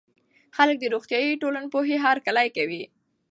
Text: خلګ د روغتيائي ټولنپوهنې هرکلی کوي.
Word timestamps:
خلګ 0.57 0.77
د 0.81 0.85
روغتيائي 0.93 1.31
ټولنپوهنې 1.41 1.97
هرکلی 2.05 2.47
کوي. 2.55 2.83